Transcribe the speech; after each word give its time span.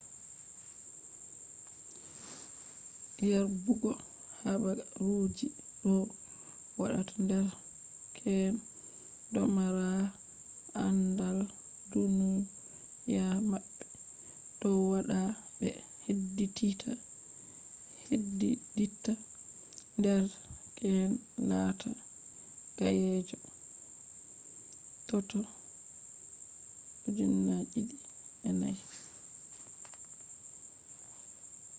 yerbugo 3.27 3.91
haabaruji 4.39 5.47
doo 5.83 6.05
waata 6.79 7.15
derkeen 7.29 8.55
domaaraa 9.33 10.03
andal 10.85 11.39
duuniya 11.91 13.23
mabbe. 13.49 13.85
dow 14.59 14.79
waada 14.91 15.19
be 15.57 15.69
heddiddita 16.05 16.89
derkeen 20.03 21.11
laataa 21.49 22.01
gayyeejo.toto 22.77 25.39
2004 27.11 28.77